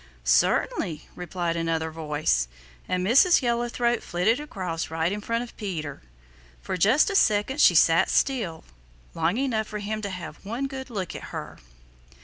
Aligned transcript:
"Certainly," 0.23 1.07
replied 1.15 1.55
another 1.55 1.91
voice, 1.91 2.47
and 2.89 3.05
Mrs. 3.05 3.43
Yellow 3.43 3.69
throat 3.69 4.01
flitted 4.01 4.39
across 4.39 4.89
right 4.89 5.11
in 5.11 5.21
front 5.21 5.43
of 5.43 5.55
Peter. 5.57 6.01
For 6.59 6.75
just 6.75 7.11
a 7.11 7.15
second 7.15 7.61
she 7.61 7.75
sat 7.75 8.09
still, 8.09 8.63
long 9.13 9.37
enough 9.37 9.67
for 9.67 9.77
him 9.77 10.01
to 10.01 10.09
have 10.09 10.43
one 10.43 10.65
good 10.65 10.89
look 10.89 11.13
at 11.15 11.25
her. 11.25 11.59